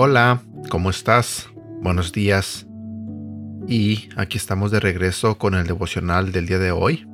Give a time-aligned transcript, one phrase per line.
[0.00, 0.40] Hola,
[0.70, 1.48] ¿cómo estás?
[1.82, 2.66] Buenos días.
[3.66, 7.06] Y aquí estamos de regreso con el devocional del día de hoy.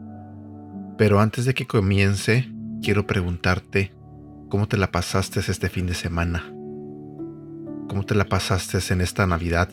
[0.96, 3.92] Pero antes de que comience, quiero preguntarte
[4.48, 6.53] cómo te la pasaste este fin de semana.
[7.94, 9.68] ¿Cómo te la pasaste en esta Navidad?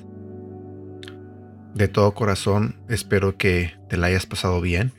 [1.74, 4.94] De todo corazón, espero que te la hayas pasado bien.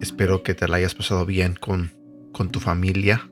[0.00, 1.90] Espero que te la hayas pasado bien con,
[2.30, 3.28] con tu familia,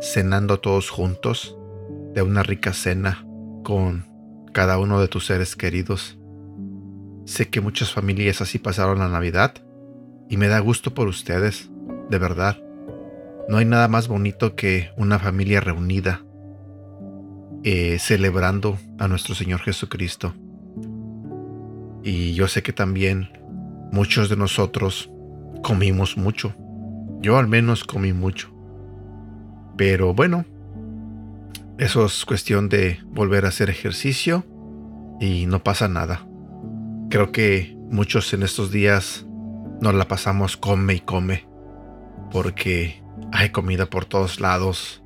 [0.00, 1.56] cenando todos juntos
[2.12, 3.24] de una rica cena
[3.62, 4.04] con
[4.52, 6.18] cada uno de tus seres queridos.
[7.24, 9.54] Sé que muchas familias así pasaron la Navidad
[10.28, 11.70] y me da gusto por ustedes,
[12.10, 12.60] de verdad.
[13.48, 16.24] No hay nada más bonito que una familia reunida,
[17.64, 20.34] eh, celebrando a nuestro Señor Jesucristo.
[22.02, 23.30] Y yo sé que también
[23.92, 25.10] muchos de nosotros
[25.62, 26.54] comimos mucho.
[27.20, 28.54] Yo al menos comí mucho.
[29.76, 30.44] Pero bueno,
[31.78, 34.44] eso es cuestión de volver a hacer ejercicio
[35.20, 36.26] y no pasa nada.
[37.10, 39.26] Creo que muchos en estos días
[39.80, 41.48] nos la pasamos come y come.
[42.30, 43.02] Porque
[43.32, 45.02] hay comida por todos lados.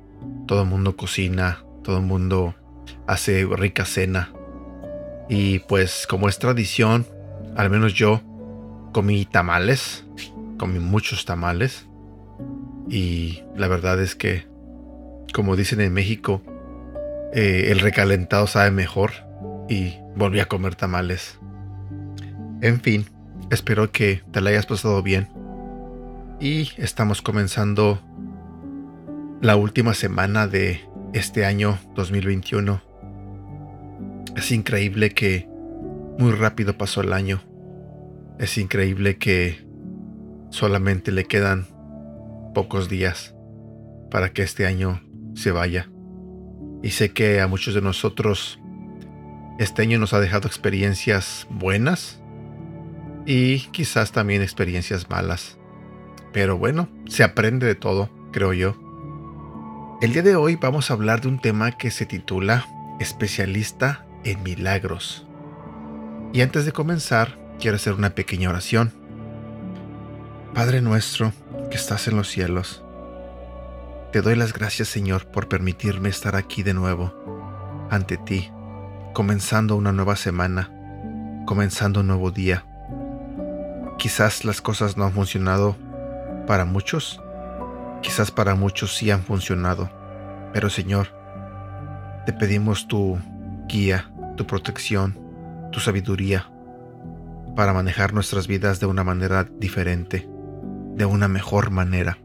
[0.47, 1.63] Todo el mundo cocina.
[1.83, 2.55] Todo el mundo
[3.07, 4.31] hace rica cena.
[5.29, 7.05] Y pues como es tradición,
[7.55, 8.21] al menos yo
[8.93, 10.05] comí tamales.
[10.57, 11.87] Comí muchos tamales.
[12.89, 14.47] Y la verdad es que,
[15.33, 16.41] como dicen en México,
[17.33, 19.11] eh, el recalentado sabe mejor.
[19.69, 21.39] Y volví a comer tamales.
[22.61, 23.05] En fin,
[23.49, 25.27] espero que te la hayas pasado bien.
[26.39, 28.01] Y estamos comenzando
[29.41, 30.81] la última semana de
[31.13, 32.81] este año 2021.
[34.35, 35.47] Es increíble que
[36.17, 37.41] muy rápido pasó el año.
[38.39, 39.65] Es increíble que
[40.49, 41.67] solamente le quedan
[42.53, 43.35] pocos días
[44.09, 45.01] para que este año
[45.35, 45.89] se vaya.
[46.81, 48.59] Y sé que a muchos de nosotros
[49.59, 52.21] este año nos ha dejado experiencias buenas
[53.25, 55.57] y quizás también experiencias malas.
[56.31, 58.82] Pero bueno, se aprende de todo, creo yo.
[60.03, 62.67] El día de hoy vamos a hablar de un tema que se titula
[62.99, 65.25] Especialista en Milagros.
[66.33, 68.91] Y antes de comenzar, quiero hacer una pequeña oración.
[70.53, 71.31] Padre nuestro
[71.71, 72.83] que estás en los cielos,
[74.11, 78.51] te doy las gracias Señor por permitirme estar aquí de nuevo, ante ti,
[79.13, 80.69] comenzando una nueva semana,
[81.45, 82.65] comenzando un nuevo día
[83.97, 85.77] Quizás las cosas no han funcionado
[86.45, 87.21] para muchos,
[88.03, 89.89] quizás para muchos sí han funcionado,
[90.53, 91.07] pero Señor,
[92.27, 93.17] te pedimos tu
[93.67, 95.19] guía, tu protección,
[95.71, 96.47] tu sabiduría
[97.55, 100.29] para manejar nuestras vidas de una manera diferente,
[100.95, 102.19] de una mejor manera.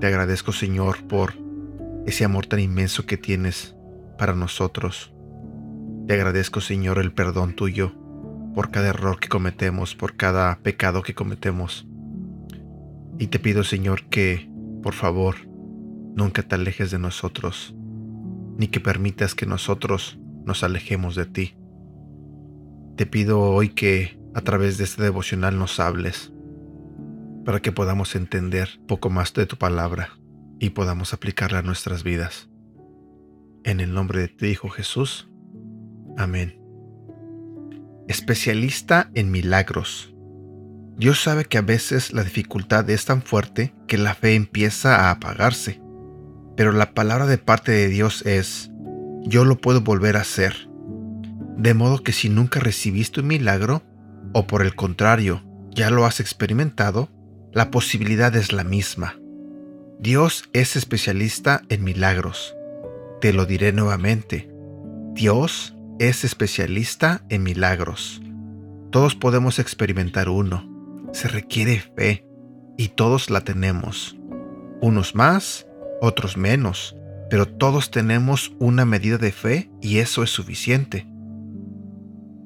[0.00, 1.34] Te agradezco Señor por
[2.06, 3.76] ese amor tan inmenso que tienes
[4.18, 5.12] para nosotros.
[6.06, 7.92] Te agradezco Señor el perdón tuyo
[8.54, 11.86] por cada error que cometemos, por cada pecado que cometemos.
[13.18, 14.48] Y te pido, Señor, que,
[14.84, 15.36] por favor,
[16.14, 17.74] nunca te alejes de nosotros,
[18.58, 21.56] ni que permitas que nosotros nos alejemos de ti.
[22.96, 26.32] Te pido hoy que a través de este devocional nos hables,
[27.46, 30.10] para que podamos entender poco más de tu palabra
[30.60, 32.50] y podamos aplicarla a nuestras vidas.
[33.64, 35.30] En el nombre de tu Hijo Jesús.
[36.18, 36.60] Amén
[38.08, 40.13] especialista en milagros.
[40.96, 45.10] Dios sabe que a veces la dificultad es tan fuerte que la fe empieza a
[45.10, 45.80] apagarse,
[46.56, 48.70] pero la palabra de parte de Dios es,
[49.24, 50.68] yo lo puedo volver a hacer.
[51.56, 53.82] De modo que si nunca recibiste un milagro,
[54.32, 57.08] o por el contrario, ya lo has experimentado,
[57.52, 59.16] la posibilidad es la misma.
[59.98, 62.54] Dios es especialista en milagros.
[63.20, 64.50] Te lo diré nuevamente.
[65.14, 68.20] Dios es especialista en milagros.
[68.90, 70.73] Todos podemos experimentar uno.
[71.14, 72.26] Se requiere fe
[72.76, 74.16] y todos la tenemos.
[74.80, 75.64] Unos más,
[76.00, 76.96] otros menos,
[77.30, 81.06] pero todos tenemos una medida de fe y eso es suficiente.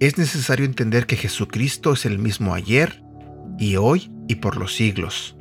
[0.01, 3.03] Es necesario entender que Jesucristo es el mismo ayer
[3.59, 5.35] y hoy y por los siglos.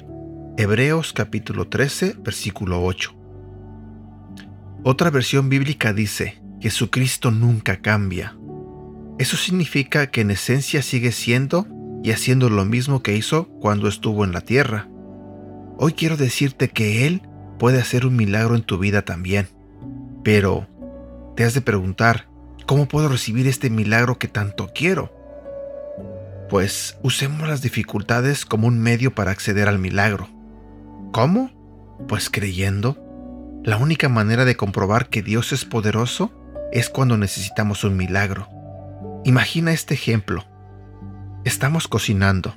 [0.56, 3.14] Hebreos capítulo 13, versículo 8.
[4.86, 8.38] Otra versión bíblica dice, Jesucristo nunca cambia.
[9.20, 11.68] Eso significa que en esencia sigue siendo
[12.04, 14.88] y haciendo lo mismo que hizo cuando estuvo en la tierra.
[15.78, 17.22] Hoy quiero decirte que Él
[17.60, 19.48] puede hacer un milagro en tu vida también.
[20.24, 20.68] Pero
[21.36, 22.28] te has de preguntar,
[22.68, 25.10] ¿Cómo puedo recibir este milagro que tanto quiero?
[26.50, 30.28] Pues usemos las dificultades como un medio para acceder al milagro.
[31.14, 31.50] ¿Cómo?
[32.10, 32.98] Pues creyendo.
[33.64, 36.34] La única manera de comprobar que Dios es poderoso
[36.74, 38.50] es cuando necesitamos un milagro.
[39.24, 40.44] Imagina este ejemplo.
[41.48, 42.56] Estamos cocinando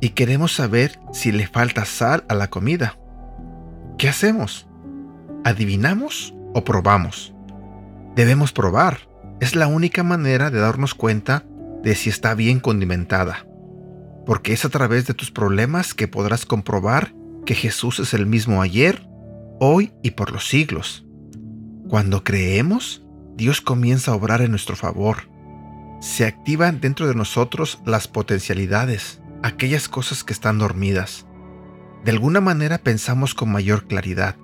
[0.00, 2.98] y queremos saber si le falta sal a la comida.
[3.98, 4.66] ¿Qué hacemos?
[5.44, 7.34] ¿Adivinamos o probamos?
[8.16, 9.10] Debemos probar.
[9.40, 11.44] Es la única manera de darnos cuenta
[11.82, 13.46] de si está bien condimentada.
[14.24, 17.12] Porque es a través de tus problemas que podrás comprobar
[17.44, 19.06] que Jesús es el mismo ayer,
[19.60, 21.04] hoy y por los siglos.
[21.90, 23.04] Cuando creemos,
[23.36, 25.27] Dios comienza a obrar en nuestro favor.
[26.00, 31.26] Se activan dentro de nosotros las potencialidades, aquellas cosas que están dormidas.
[32.04, 34.36] De alguna manera pensamos con mayor claridad.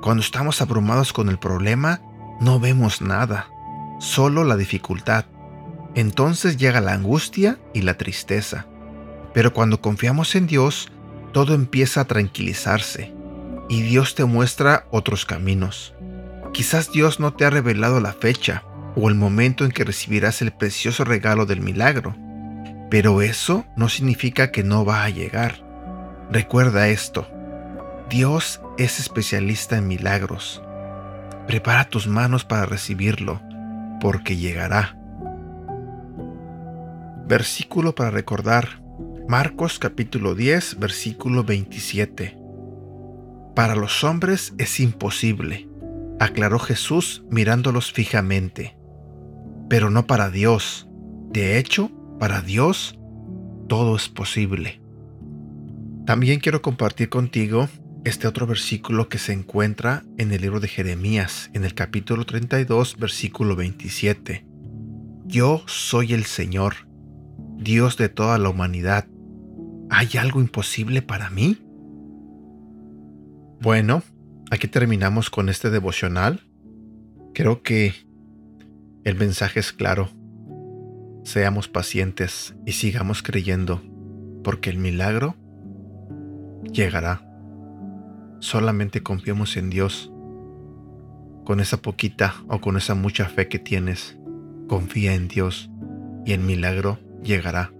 [0.00, 2.00] Cuando estamos abrumados con el problema,
[2.40, 3.48] no vemos nada,
[3.98, 5.26] solo la dificultad.
[5.94, 8.66] Entonces llega la angustia y la tristeza.
[9.34, 10.90] Pero cuando confiamos en Dios,
[11.32, 13.12] todo empieza a tranquilizarse
[13.68, 15.94] y Dios te muestra otros caminos.
[16.52, 18.64] Quizás Dios no te ha revelado la fecha
[18.96, 22.16] o el momento en que recibirás el precioso regalo del milagro,
[22.90, 25.64] pero eso no significa que no va a llegar.
[26.30, 27.28] Recuerda esto,
[28.08, 30.62] Dios es especialista en milagros.
[31.46, 33.40] Prepara tus manos para recibirlo,
[34.00, 34.96] porque llegará.
[37.26, 38.82] Versículo para recordar.
[39.28, 42.36] Marcos capítulo 10, versículo 27.
[43.54, 45.68] Para los hombres es imposible,
[46.18, 48.76] aclaró Jesús mirándolos fijamente,
[49.70, 50.88] pero no para Dios.
[51.30, 52.98] De hecho, para Dios
[53.68, 54.82] todo es posible.
[56.04, 57.68] También quiero compartir contigo
[58.04, 62.96] este otro versículo que se encuentra en el libro de Jeremías, en el capítulo 32,
[62.98, 64.44] versículo 27.
[65.26, 66.88] Yo soy el Señor,
[67.56, 69.06] Dios de toda la humanidad.
[69.88, 71.58] ¿Hay algo imposible para mí?
[73.60, 74.02] Bueno,
[74.50, 76.40] aquí terminamos con este devocional.
[77.34, 78.09] Creo que
[79.04, 80.10] el mensaje es claro.
[81.24, 83.82] Seamos pacientes y sigamos creyendo,
[84.44, 85.36] porque el milagro
[86.72, 87.22] llegará.
[88.40, 90.12] Solamente confiemos en Dios.
[91.44, 94.18] Con esa poquita o con esa mucha fe que tienes,
[94.68, 95.70] confía en Dios
[96.24, 97.72] y el milagro llegará.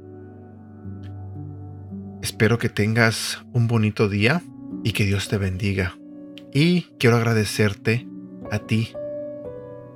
[2.23, 4.43] Espero que tengas un bonito día
[4.85, 5.97] y que Dios te bendiga.
[6.53, 8.07] Y quiero agradecerte
[8.51, 8.93] a ti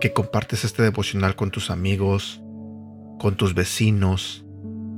[0.04, 2.42] que compartes este devocional con tus amigos,
[3.18, 4.44] con tus vecinos,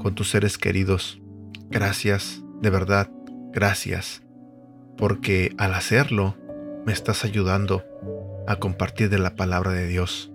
[0.00, 1.23] con tus seres queridos.
[1.70, 3.08] Gracias, de verdad,
[3.53, 4.25] gracias,
[4.97, 6.35] porque al hacerlo
[6.85, 7.85] me estás ayudando
[8.49, 10.32] a compartir de la palabra de Dios,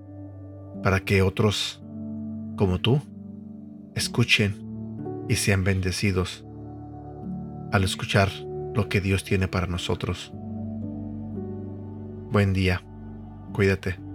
[0.81, 1.83] para que otros
[2.55, 3.01] como tú
[3.93, 4.55] escuchen
[5.27, 6.45] y sean bendecidos
[7.73, 8.29] al escuchar
[8.73, 10.31] lo que Dios tiene para nosotros.
[12.31, 12.81] Buen día.
[13.51, 14.10] Cuídate.